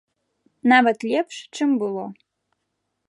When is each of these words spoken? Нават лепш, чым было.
Нават 0.71 1.05
лепш, 1.11 1.35
чым 1.59 1.77
было. 1.85 2.05